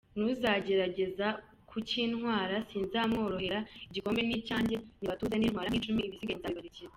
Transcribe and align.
N’uzagerageza 0.17 1.27
kukintwara 1.69 2.55
sinzamworohera, 2.69 3.59
igikombe 3.89 4.21
ni 4.23 4.35
icyanjye, 4.41 4.75
nibatuze 4.99 5.35
nintwara 5.37 5.69
nk’icumi 5.71 6.01
ibisigaye 6.03 6.37
nzabibarekera”. 6.39 6.89